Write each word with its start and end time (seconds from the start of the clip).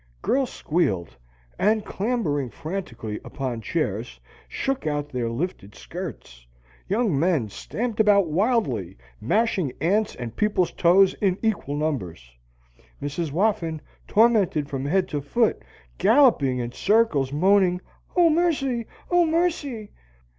Girls 0.23 0.51
squealed 0.51 1.15
and, 1.59 1.85
clambering 1.85 2.49
frantically 2.49 3.19
upon 3.23 3.61
chairs, 3.61 4.19
shook 4.47 4.87
out 4.87 5.09
their 5.09 5.29
lifted 5.29 5.75
skirts; 5.75 6.47
young 6.87 7.19
men 7.19 7.49
stamped 7.49 7.99
about 7.99 8.25
wildly, 8.27 8.97
mashing 9.21 9.71
ants 9.79 10.15
and 10.15 10.35
people's 10.35 10.71
toes 10.71 11.13
in 11.21 11.37
equal 11.43 11.75
numbers. 11.75 12.31
Mrs. 12.99 13.29
Whoffin, 13.29 13.79
tormented 14.07 14.67
from 14.67 14.85
head 14.85 15.07
to 15.09 15.21
foot, 15.21 15.61
galloped 15.99 16.41
in 16.41 16.71
circles, 16.71 17.31
moaning, 17.31 17.79
"Oh 18.15 18.31
mercy! 18.31 18.87
Oh 19.11 19.27
mercy!" 19.27 19.91